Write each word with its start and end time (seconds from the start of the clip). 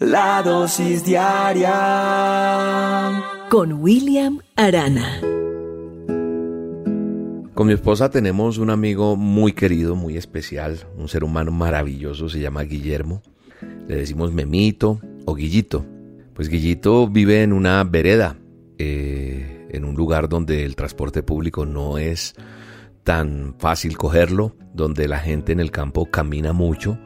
La 0.00 0.42
dosis 0.42 1.04
diaria 1.04 1.68
con 3.50 3.74
William 3.74 4.40
Arana. 4.56 5.20
Con 7.52 7.66
mi 7.66 7.74
esposa 7.74 8.08
tenemos 8.08 8.56
un 8.56 8.70
amigo 8.70 9.14
muy 9.16 9.52
querido, 9.52 9.94
muy 9.96 10.16
especial, 10.16 10.78
un 10.96 11.06
ser 11.10 11.22
humano 11.22 11.50
maravilloso, 11.50 12.30
se 12.30 12.40
llama 12.40 12.62
Guillermo. 12.62 13.20
Le 13.88 13.96
decimos 13.96 14.32
Memito 14.32 15.02
o 15.26 15.34
Guillito. 15.34 15.84
Pues 16.32 16.48
Guillito 16.48 17.06
vive 17.06 17.42
en 17.42 17.52
una 17.52 17.84
vereda, 17.84 18.38
eh, 18.78 19.68
en 19.70 19.84
un 19.84 19.96
lugar 19.96 20.30
donde 20.30 20.64
el 20.64 20.76
transporte 20.76 21.22
público 21.22 21.66
no 21.66 21.98
es 21.98 22.34
tan 23.04 23.54
fácil 23.58 23.98
cogerlo, 23.98 24.56
donde 24.72 25.08
la 25.08 25.18
gente 25.18 25.52
en 25.52 25.60
el 25.60 25.70
campo 25.70 26.06
camina 26.06 26.54
mucho 26.54 26.98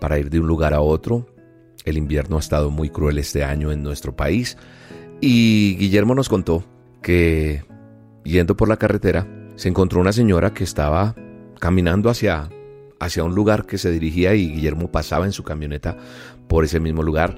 para 0.00 0.20
ir 0.20 0.30
de 0.30 0.38
un 0.38 0.46
lugar 0.46 0.74
a 0.74 0.80
otro 0.80 1.26
el 1.86 1.96
invierno 1.96 2.36
ha 2.36 2.40
estado 2.40 2.70
muy 2.70 2.90
cruel 2.90 3.16
este 3.16 3.44
año 3.44 3.72
en 3.72 3.82
nuestro 3.82 4.14
país 4.14 4.58
y 5.20 5.76
Guillermo 5.78 6.14
nos 6.14 6.28
contó 6.28 6.64
que 7.00 7.64
yendo 8.24 8.56
por 8.56 8.68
la 8.68 8.76
carretera 8.76 9.26
se 9.54 9.68
encontró 9.68 10.00
una 10.00 10.12
señora 10.12 10.52
que 10.52 10.64
estaba 10.64 11.14
caminando 11.58 12.10
hacia, 12.10 12.50
hacia 12.98 13.24
un 13.24 13.34
lugar 13.34 13.64
que 13.64 13.78
se 13.78 13.90
dirigía 13.90 14.34
y 14.34 14.50
Guillermo 14.50 14.90
pasaba 14.90 15.24
en 15.24 15.32
su 15.32 15.44
camioneta 15.44 15.96
por 16.48 16.64
ese 16.64 16.80
mismo 16.80 17.02
lugar, 17.02 17.36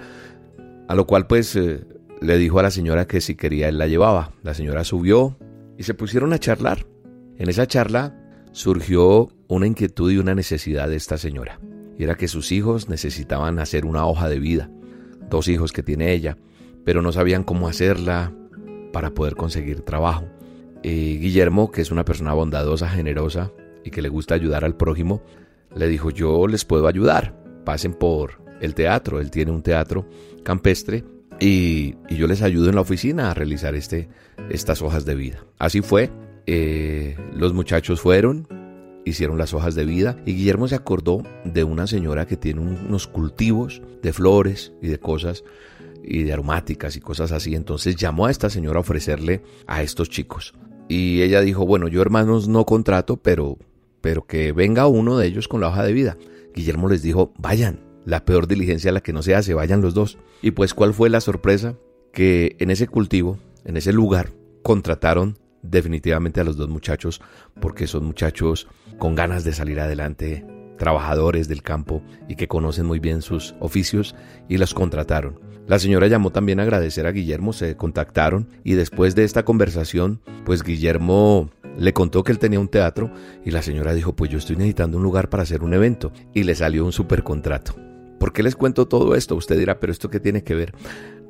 a 0.89 0.95
lo 0.95 1.06
cual 1.06 1.27
pues 1.27 1.55
eh, 1.55 1.84
le 2.20 2.39
dijo 2.39 2.59
a 2.59 2.62
la 2.62 2.70
señora 2.70 3.06
que 3.06 3.20
si 3.20 3.37
quería 3.37 3.69
él 3.69 3.78
la 3.78 3.87
llevaba. 3.87 4.33
La 4.42 4.55
señora 4.55 4.83
subió 4.83 5.37
y 5.77 5.84
se 5.84 5.95
pusieron 5.95 6.33
a 6.33 6.39
charlar. 6.39 6.87
En 7.37 7.48
esa 7.48 7.67
charla 7.67 8.19
surgió 8.53 9.28
una 9.47 9.67
inquietud 9.67 10.11
y 10.11 10.19
una 10.19 10.34
necesidad 10.34 10.89
de 10.89 10.97
esta 10.97 11.19
señora 11.19 11.61
era 12.04 12.16
que 12.16 12.28
sus 12.28 12.52
hijos 12.52 12.88
necesitaban 12.88 13.58
hacer 13.58 13.84
una 13.84 14.06
hoja 14.06 14.28
de 14.28 14.38
vida, 14.38 14.70
dos 15.28 15.48
hijos 15.48 15.72
que 15.72 15.82
tiene 15.82 16.12
ella, 16.12 16.38
pero 16.84 17.02
no 17.02 17.12
sabían 17.12 17.44
cómo 17.44 17.68
hacerla 17.68 18.32
para 18.92 19.10
poder 19.10 19.34
conseguir 19.34 19.80
trabajo. 19.82 20.26
Eh, 20.82 21.19
Guillermo, 21.20 21.70
que 21.70 21.82
es 21.82 21.91
una 21.91 22.04
persona 22.04 22.32
bondadosa, 22.32 22.88
generosa 22.88 23.52
y 23.84 23.91
que 23.91 24.02
le 24.02 24.08
gusta 24.08 24.34
ayudar 24.34 24.64
al 24.64 24.76
prójimo, 24.76 25.22
le 25.74 25.88
dijo 25.88 26.10
yo 26.10 26.46
les 26.46 26.64
puedo 26.64 26.86
ayudar, 26.86 27.34
pasen 27.64 27.94
por 27.94 28.42
el 28.60 28.74
teatro, 28.74 29.20
él 29.20 29.30
tiene 29.30 29.50
un 29.50 29.62
teatro 29.62 30.08
campestre 30.42 31.04
y, 31.41 31.94
yo 32.08 32.26
les 32.26 32.42
ayudo 32.42 32.69
en 32.69 32.74
la 32.74 32.80
oficina 32.80 33.30
a 33.30 33.34
realizar 33.34 33.74
este, 33.74 34.08
estas 34.50 34.82
hojas 34.82 35.04
de 35.04 35.14
vida. 35.14 35.44
Así 35.58 35.82
fue, 35.82 36.10
eh, 36.46 37.16
los 37.34 37.52
muchachos 37.52 38.00
fueron, 38.00 38.48
hicieron 39.09 39.39
las 39.39 39.55
hojas 39.55 39.75
de 39.75 39.84
vida 39.84 40.17
y 40.27 40.34
Guillermo 40.34 40.69
se 40.69 40.75
acordó 40.75 41.23
de 41.45 41.64
una 41.64 41.87
señora 41.87 42.27
que 42.27 42.37
tiene 42.37 42.61
unos 42.61 43.06
cultivos 43.06 43.83
de 44.03 44.12
flores 44.12 44.73
y 44.81 44.89
de 44.89 44.98
cosas 44.98 45.45
y 46.03 46.23
de 46.23 46.33
aromáticas 46.33 46.97
y 46.97 47.00
cosas 47.00 47.33
así. 47.33 47.55
Entonces 47.55 47.97
llamó 47.97 48.27
a 48.27 48.31
esta 48.31 48.50
señora 48.50 48.78
a 48.78 48.81
ofrecerle 48.81 49.42
a 49.67 49.83
estos 49.83 50.09
chicos. 50.09 50.55
Y 50.89 51.23
ella 51.23 51.41
dijo, 51.41 51.67
bueno, 51.67 51.89
yo 51.89 52.00
hermanos 52.00 52.48
no 52.48 52.65
contrato, 52.65 53.19
pero, 53.19 53.59
pero 54.00 54.27
que 54.27 54.53
venga 54.53 54.87
uno 54.87 55.19
de 55.19 55.27
ellos 55.27 55.48
con 55.48 55.61
la 55.61 55.69
hoja 55.69 55.84
de 55.84 55.93
vida. 55.93 56.17
Guillermo 56.55 56.89
les 56.89 57.03
dijo, 57.03 57.33
vayan, 57.39 57.81
la 58.05 58.25
peor 58.25 58.48
diligencia 58.48 58.91
la 58.91 59.03
que 59.03 59.12
no 59.12 59.22
se 59.22 59.34
hace, 59.34 59.53
vayan 59.53 59.83
los 59.83 59.93
dos. 59.93 60.19
Y 60.41 60.53
pues 60.53 60.72
cuál 60.72 60.95
fue 60.95 61.11
la 61.11 61.20
sorpresa? 61.20 61.77
Que 62.12 62.56
en 62.59 62.70
ese 62.70 62.89
cultivo, 62.89 63.39
en 63.65 63.77
ese 63.77 63.93
lugar, 63.93 64.31
contrataron 64.62 65.39
definitivamente 65.62 66.41
a 66.41 66.45
los 66.45 66.56
dos 66.56 66.69
muchachos 66.69 67.20
porque 67.61 67.87
son 67.87 68.05
muchachos 68.05 68.69
con 68.98 69.14
ganas 69.14 69.45
de 69.45 69.53
salir 69.53 69.81
adelante, 69.81 70.45
trabajadores 70.78 71.48
del 71.48 71.62
campo 71.62 72.03
y 72.28 72.37
que 72.37 72.48
conocen 72.48 72.87
muy 72.87 72.98
bien 72.98 73.23
sus 73.23 73.55
oficios 73.61 74.15
y 74.48 74.59
los 74.59 74.75
contrataron. 74.75 75.41
La 75.67 75.78
señora 75.78 76.06
llamó 76.06 76.31
también 76.31 76.60
a 76.60 76.62
agradecer 76.62 77.06
a 77.06 77.12
Guillermo, 77.12 77.53
se 77.53 77.77
contactaron 77.77 78.49
y 78.65 78.72
después 78.72 79.15
de 79.15 79.25
esta 79.25 79.44
conversación, 79.44 80.22
pues 80.47 80.62
Guillermo 80.62 81.50
le 81.77 81.93
contó 81.93 82.25
que 82.25 82.32
él 82.32 82.38
tenía 82.38 82.59
un 82.59 82.69
teatro 82.69 83.12
y 83.44 83.50
la 83.50 83.61
señora 83.61 83.93
dijo, 83.93 84.16
pues 84.16 84.31
yo 84.31 84.38
estoy 84.38 84.56
necesitando 84.56 84.97
un 84.97 85.03
lugar 85.03 85.28
para 85.28 85.43
hacer 85.43 85.62
un 85.62 85.75
evento 85.75 86.11
y 86.32 86.44
le 86.44 86.55
salió 86.55 86.87
un 86.87 86.93
super 86.93 87.22
contrato. 87.22 87.77
¿Por 88.19 88.32
qué 88.32 88.43
les 88.43 88.56
cuento 88.56 88.88
todo 88.88 89.15
esto? 89.15 89.37
Usted 89.37 89.59
dirá, 89.59 89.78
pero 89.78 89.93
¿esto 89.93 90.11
qué 90.11 90.19
tiene 90.19 90.43
que 90.43 90.55
ver? 90.55 90.75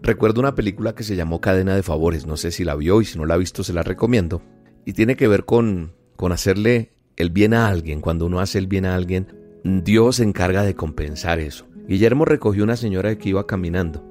Recuerdo 0.03 0.41
una 0.41 0.54
película 0.54 0.94
que 0.94 1.03
se 1.03 1.16
llamó 1.16 1.41
Cadena 1.41 1.75
de 1.75 1.82
Favores, 1.82 2.26
no 2.26 2.36
sé 2.36 2.50
si 2.50 2.64
la 2.64 2.75
vio 2.76 3.00
y 3.00 3.04
si 3.04 3.19
no 3.19 3.26
la 3.26 3.34
ha 3.34 3.38
visto 3.38 3.64
se 3.64 3.72
la 3.72 3.82
recomiendo. 3.82 4.42
Y 4.84 4.92
tiene 4.92 5.16
que 5.16 5.28
ver 5.28 5.44
con, 5.44 5.92
con 6.16 6.32
hacerle 6.32 6.92
el 7.16 7.31
bien 7.31 7.53
a 7.53 7.69
alguien. 7.69 8.00
Cuando 8.00 8.26
uno 8.26 8.41
hace 8.41 8.58
el 8.58 8.69
bien 8.69 8.87
a 8.87 8.94
alguien, 8.94 9.26
Dios 9.64 10.16
se 10.16 10.25
encarga 10.25 10.62
de 10.62 10.75
compensar 10.75 11.41
eso. 11.41 11.66
Guillermo 11.88 12.25
recogió 12.25 12.64
una 12.64 12.76
señora 12.76 13.16
que 13.16 13.31
iba 13.31 13.47
caminando. 13.47 14.06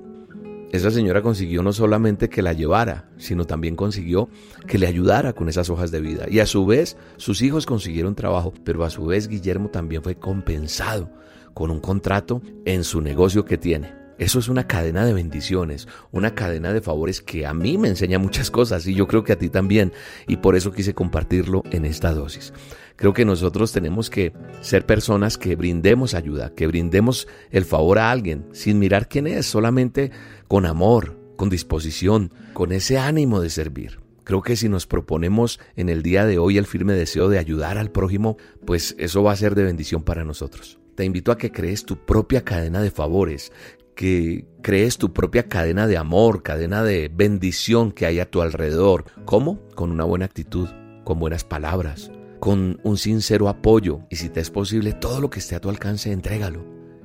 Esa 0.72 0.92
señora 0.92 1.22
consiguió 1.22 1.64
no 1.64 1.72
solamente 1.72 2.28
que 2.28 2.42
la 2.42 2.52
llevara, 2.52 3.10
sino 3.18 3.46
también 3.46 3.78
consiguió 3.78 4.30
que 4.68 4.78
le 4.78 4.88
ayudara 4.88 5.32
con 5.32 5.48
esas 5.48 5.70
hojas 5.70 5.92
de 5.92 6.02
vida. 6.02 6.26
Y 6.30 6.40
a 6.40 6.46
su 6.46 6.66
vez, 6.66 6.98
sus 7.16 7.42
hijos 7.42 7.66
consiguieron 7.66 8.16
trabajo, 8.16 8.54
pero 8.66 8.84
a 8.84 8.90
su 8.90 9.06
vez 9.06 9.30
Guillermo 9.30 9.70
también 9.70 10.04
fue 10.04 10.16
compensado 10.16 11.10
con 11.54 11.72
un 11.72 11.80
contrato 11.80 12.42
en 12.66 12.84
su 12.84 13.00
negocio 13.00 13.46
que 13.46 13.58
tiene. 13.58 14.07
Eso 14.18 14.40
es 14.40 14.48
una 14.48 14.66
cadena 14.66 15.06
de 15.06 15.14
bendiciones, 15.14 15.88
una 16.12 16.34
cadena 16.34 16.74
de 16.74 16.82
favores 16.82 17.22
que 17.22 17.46
a 17.46 17.54
mí 17.54 17.78
me 17.78 17.88
enseña 17.88 18.18
muchas 18.18 18.50
cosas 18.50 18.88
y 18.88 18.96
yo 18.96 19.08
creo 19.08 19.24
que 19.24 19.34
a 19.34 19.38
ti 19.38 19.50
también 19.50 19.94
y 20.28 20.38
por 20.38 20.56
eso 20.56 20.72
quise 20.72 20.96
compartirlo 20.96 21.64
en 21.72 21.86
esta 21.86 22.14
dosis. 22.14 22.52
Creo 22.96 23.14
que 23.14 23.26
nosotros 23.26 23.72
tenemos 23.72 24.10
que 24.10 24.34
ser 24.62 24.88
personas 24.88 25.38
que 25.38 25.56
brindemos 25.56 26.16
ayuda, 26.16 26.52
que 26.56 26.66
brindemos 26.66 27.28
el 27.52 27.64
favor 27.64 28.00
a 28.00 28.10
alguien 28.10 28.48
sin 28.54 28.80
mirar 28.80 29.08
quién 29.08 29.28
es, 29.28 29.46
solamente 29.46 30.12
con 30.48 30.66
amor, 30.66 31.16
con 31.36 31.50
disposición, 31.50 32.34
con 32.54 32.72
ese 32.72 32.98
ánimo 32.98 33.40
de 33.40 33.52
servir. 33.52 34.00
Creo 34.24 34.42
que 34.42 34.56
si 34.56 34.68
nos 34.68 34.88
proponemos 34.88 35.60
en 35.76 35.90
el 35.90 36.02
día 36.02 36.26
de 36.26 36.40
hoy 36.40 36.58
el 36.58 36.66
firme 36.66 36.94
deseo 36.94 37.30
de 37.30 37.38
ayudar 37.38 37.78
al 37.78 37.92
prójimo, 37.92 38.38
pues 38.66 38.96
eso 38.98 39.22
va 39.22 39.32
a 39.32 39.38
ser 39.38 39.54
de 39.54 39.64
bendición 39.64 40.02
para 40.02 40.26
nosotros. 40.26 40.80
Te 40.96 41.06
invito 41.06 41.32
a 41.32 41.38
que 41.38 41.52
crees 41.52 41.86
tu 41.86 41.96
propia 41.96 42.44
cadena 42.44 42.82
de 42.82 42.90
favores, 42.90 43.54
que 43.98 44.46
crees 44.62 45.00
tu 45.00 45.12
propia 45.12 45.50
cadena 45.50 45.88
de 45.88 45.98
amor, 45.98 46.44
cadena 46.44 46.84
de 46.84 47.10
bendición 47.14 47.92
que 47.92 48.06
hay 48.06 48.20
a 48.20 48.30
tu 48.30 48.42
alrededor. 48.42 49.06
¿Cómo? 49.26 49.60
Con 49.76 49.92
una 49.92 50.06
buena 50.06 50.26
actitud, 50.26 50.70
con 51.04 51.20
buenas 51.20 51.44
palabras, 51.44 52.12
con 52.40 52.80
un 52.84 52.98
sincero 52.98 53.50
apoyo 53.50 54.02
y 54.10 54.18
si 54.18 54.30
te 54.30 54.40
es 54.40 54.52
posible 54.52 54.94
todo 54.94 55.20
lo 55.20 55.32
que 55.32 55.40
esté 55.40 55.56
a 55.56 55.60
tu 55.60 55.70
alcance, 55.70 56.12
entrégalo. 56.12 56.64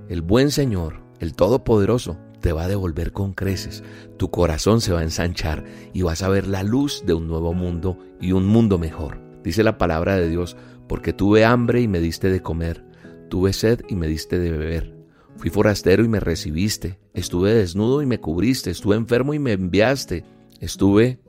El 0.08 0.20
buen 0.20 0.50
Señor, 0.50 1.00
el 1.19 1.34
Todopoderoso, 1.34 2.19
te 2.41 2.53
va 2.53 2.64
a 2.64 2.69
devolver 2.69 3.12
con 3.12 3.32
creces, 3.32 3.82
tu 4.19 4.30
corazón 4.30 4.82
se 4.82 4.92
va 4.92 5.00
a 5.00 5.04
ensanchar 5.04 5.64
y 5.94 6.03
vas 6.03 6.22
a 6.22 6.28
ver 6.28 6.47
la 6.47 6.62
luz 6.62 7.04
de 7.06 7.14
un 7.14 7.26
nuevo 7.26 7.54
mundo 7.54 7.97
y 8.20 8.32
un 8.32 8.47
mundo 8.47 8.78
mejor. 8.78 9.19
Dice 9.42 9.62
la 9.62 9.78
palabra 9.78 10.16
de 10.16 10.28
Dios, 10.28 10.56
porque 10.88 11.14
tuve 11.14 11.47
hambre 11.47 11.80
y 11.80 11.88
me 11.88 12.00
diste 12.00 12.28
de 12.28 12.42
comer, 12.42 12.84
tuve 13.30 13.54
sed 13.54 13.80
y 13.88 13.94
me 13.94 14.09
diste 14.09 14.38
de 14.38 14.50
beber 14.50 15.01
Fui 15.37 15.50
forastero 15.50 16.04
y 16.04 16.09
me 16.09 16.20
recibiste. 16.20 16.98
Estuve 17.15 17.54
desnudo 17.54 18.03
y 18.03 18.06
me 18.06 18.20
cubriste. 18.20 18.70
Estuve 18.70 18.97
enfermo 18.97 19.34
y 19.34 19.38
me 19.38 19.53
enviaste. 19.53 20.25
Estuve 20.60 21.20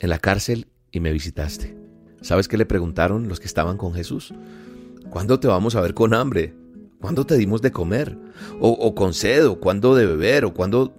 en 0.00 0.10
la 0.10 0.18
cárcel 0.18 0.68
y 0.90 1.00
me 1.00 1.12
visitaste. 1.12 1.76
¿Sabes 2.20 2.48
qué 2.48 2.56
le 2.56 2.66
preguntaron 2.66 3.28
los 3.28 3.40
que 3.40 3.46
estaban 3.46 3.76
con 3.76 3.94
Jesús? 3.94 4.32
¿Cuándo 5.10 5.40
te 5.40 5.48
vamos 5.48 5.74
a 5.74 5.80
ver 5.80 5.94
con 5.94 6.14
hambre? 6.14 6.54
¿Cuándo 7.00 7.26
te 7.26 7.36
dimos 7.36 7.60
de 7.62 7.72
comer? 7.72 8.16
¿O, 8.60 8.94
con 8.94 9.12
sed? 9.12 9.46
¿O 9.46 9.58
cuándo 9.58 9.94
de 9.96 10.06
beber? 10.06 10.44
¿O 10.44 10.54
cuándo 10.54 10.94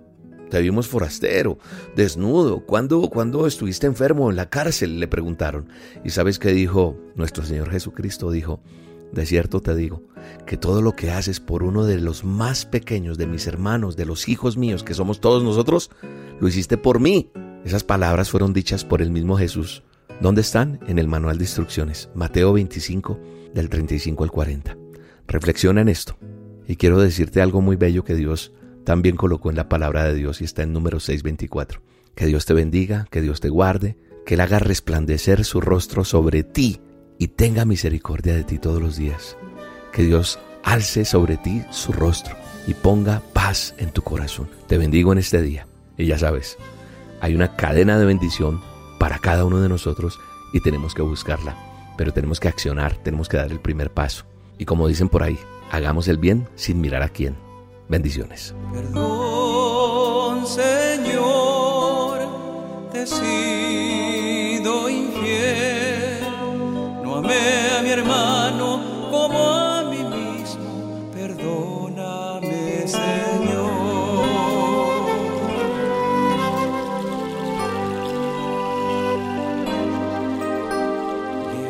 te 0.49 0.61
vimos 0.61 0.87
forastero, 0.87 1.57
desnudo? 1.95 2.65
¿Cuándo, 2.65 3.09
¿Cuándo 3.09 3.47
estuviste 3.47 3.87
enfermo 3.87 4.29
en 4.29 4.35
la 4.35 4.49
cárcel? 4.49 4.99
Le 4.99 5.07
preguntaron. 5.07 5.69
¿Y 6.03 6.09
sabes 6.09 6.39
qué 6.39 6.51
dijo 6.51 6.97
nuestro 7.15 7.45
Señor 7.45 7.71
Jesucristo? 7.71 8.31
Dijo, 8.31 8.59
de 9.13 9.25
cierto 9.25 9.61
te 9.61 9.75
digo, 9.75 10.01
que 10.45 10.57
todo 10.57 10.81
lo 10.81 10.95
que 10.95 11.11
haces 11.11 11.39
por 11.39 11.63
uno 11.63 11.85
de 11.85 11.99
los 11.99 12.23
más 12.23 12.65
pequeños 12.65 13.17
de 13.17 13.27
mis 13.27 13.45
hermanos, 13.47 13.95
de 13.95 14.05
los 14.05 14.27
hijos 14.27 14.57
míos, 14.57 14.83
que 14.83 14.95
somos 14.95 15.21
todos 15.21 15.43
nosotros, 15.43 15.91
lo 16.39 16.47
hiciste 16.47 16.77
por 16.77 16.99
mí. 16.99 17.31
Esas 17.63 17.83
palabras 17.83 18.29
fueron 18.29 18.53
dichas 18.53 18.83
por 18.83 19.01
el 19.01 19.11
mismo 19.11 19.37
Jesús. 19.37 19.83
¿Dónde 20.19 20.41
están? 20.41 20.79
En 20.87 20.97
el 20.99 21.07
manual 21.07 21.37
de 21.37 21.43
instrucciones, 21.43 22.09
Mateo 22.15 22.53
25, 22.53 23.19
del 23.53 23.69
35 23.69 24.23
al 24.23 24.31
40. 24.31 24.77
Reflexiona 25.27 25.81
en 25.81 25.89
esto. 25.89 26.17
Y 26.67 26.75
quiero 26.75 26.99
decirte 26.99 27.41
algo 27.41 27.61
muy 27.61 27.75
bello 27.75 28.03
que 28.03 28.15
Dios 28.15 28.51
también 28.83 29.15
colocó 29.15 29.49
en 29.49 29.55
la 29.55 29.69
palabra 29.69 30.05
de 30.05 30.15
Dios 30.15 30.41
y 30.41 30.45
está 30.45 30.63
en 30.63 30.73
número 30.73 30.99
624. 30.99 31.81
Que 32.15 32.25
Dios 32.25 32.45
te 32.45 32.53
bendiga, 32.53 33.07
que 33.11 33.21
Dios 33.21 33.41
te 33.41 33.49
guarde, 33.49 33.97
que 34.25 34.35
Él 34.35 34.41
haga 34.41 34.59
resplandecer 34.59 35.45
su 35.45 35.61
rostro 35.61 36.03
sobre 36.03 36.43
ti 36.43 36.81
y 37.17 37.29
tenga 37.29 37.65
misericordia 37.65 38.33
de 38.33 38.43
ti 38.43 38.59
todos 38.59 38.81
los 38.81 38.97
días. 38.97 39.37
Que 39.91 40.03
Dios 40.03 40.39
alce 40.63 41.05
sobre 41.05 41.37
ti 41.37 41.63
su 41.71 41.91
rostro 41.91 42.35
y 42.67 42.73
ponga 42.73 43.21
paz 43.33 43.75
en 43.77 43.91
tu 43.91 44.01
corazón. 44.01 44.49
Te 44.67 44.77
bendigo 44.77 45.11
en 45.11 45.19
este 45.19 45.41
día. 45.41 45.67
Y 45.97 46.05
ya 46.07 46.17
sabes, 46.17 46.57
hay 47.21 47.35
una 47.35 47.55
cadena 47.55 47.97
de 47.99 48.05
bendición 48.05 48.61
para 48.99 49.19
cada 49.19 49.45
uno 49.45 49.61
de 49.61 49.69
nosotros 49.69 50.19
y 50.53 50.61
tenemos 50.61 50.93
que 50.93 51.01
buscarla. 51.01 51.55
Pero 51.97 52.13
tenemos 52.13 52.39
que 52.39 52.47
accionar, 52.47 52.95
tenemos 53.03 53.29
que 53.29 53.37
dar 53.37 53.51
el 53.51 53.59
primer 53.59 53.91
paso. 53.91 54.25
Y 54.57 54.65
como 54.65 54.87
dicen 54.87 55.09
por 55.09 55.23
ahí, 55.23 55.37
hagamos 55.71 56.07
el 56.07 56.17
bien 56.17 56.47
sin 56.55 56.81
mirar 56.81 57.03
a 57.03 57.09
quién. 57.09 57.35
Bendiciones. 57.89 58.55
Perdón 58.71 60.47
Señor, 60.47 62.19
te 62.91 63.05
A 67.77 67.81
mi 67.81 67.89
hermano 67.89 68.79
como 69.09 69.39
a 69.39 69.83
mí 69.83 70.03
mismo. 70.03 71.09
Perdóname, 71.13 72.87
Señor. 72.87 73.73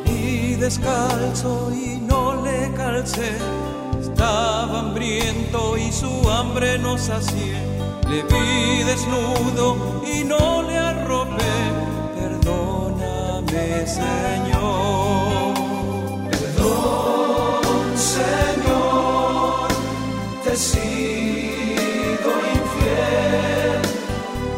Y 0.06 0.56
descalzo 0.56 1.72
y 1.74 2.00
no 2.02 2.42
le 2.44 2.72
calcé. 2.74 3.38
Estaba 4.02 4.80
hambriento 4.80 5.78
y 5.78 5.92
su 5.92 6.30
hambre 6.30 6.78
no 6.78 6.98
sacié. 6.98 7.56
Le 8.10 8.22
vi 8.24 8.84
desnudo 8.84 10.02
y 10.06 10.24
no 10.24 10.62
le 10.64 10.78
arropé. 10.78 11.56
Perdóname, 12.20 13.88
Señor. 13.88 15.03
Sido 21.14 22.30
infiel. 22.58 23.82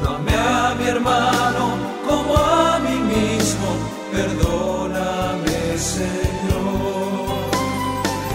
No 0.03 0.09
a 0.15 0.75
mi 0.79 0.85
hermano 0.87 1.63
como 2.07 2.37
a 2.37 2.79
mí 2.79 2.97
mismo. 3.15 3.67
Perdóname, 4.11 5.77
Señor. 5.77 7.27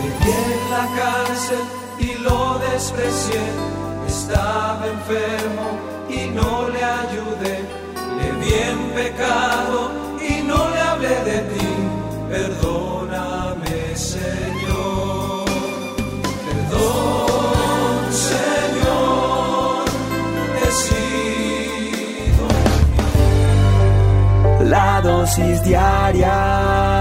Viví 0.02 0.32
en 0.49 0.61
la 0.75 0.84
cárcel 1.00 1.64
y 1.99 2.11
lo 2.26 2.58
desprecié. 2.70 3.44
Estaba 4.06 4.87
enfermo 4.96 5.69
y 6.08 6.20
no 6.38 6.69
le 6.69 6.82
ayudé. 7.02 7.56
Le 8.19 8.28
vi 8.40 8.52
en 8.70 8.78
pecado 8.99 10.00
dosis 25.30 25.62
diaria 25.62 27.00